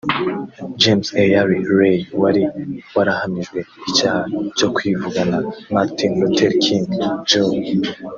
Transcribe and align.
James 0.81 1.07
Earl 1.23 1.49
Ray 1.77 1.97
wari 2.21 2.43
warahamijwe 2.95 3.59
icyaha 3.89 4.21
cyo 4.57 4.67
kwivugana 4.75 5.37
Martin 5.73 6.11
Luther 6.19 6.53
King 6.63 6.87
Jr 7.29 7.85